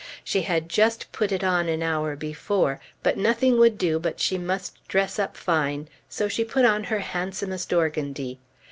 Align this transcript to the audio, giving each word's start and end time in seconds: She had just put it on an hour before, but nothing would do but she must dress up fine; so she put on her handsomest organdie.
She 0.23 0.41
had 0.41 0.67
just 0.67 1.11
put 1.11 1.31
it 1.31 1.43
on 1.43 1.69
an 1.69 1.83
hour 1.83 2.15
before, 2.15 2.79
but 3.03 3.19
nothing 3.19 3.59
would 3.59 3.77
do 3.77 3.99
but 3.99 4.19
she 4.19 4.35
must 4.35 4.73
dress 4.87 5.19
up 5.19 5.37
fine; 5.37 5.87
so 6.09 6.27
she 6.27 6.43
put 6.43 6.65
on 6.65 6.85
her 6.85 7.01
handsomest 7.01 7.69
organdie. 7.71 8.39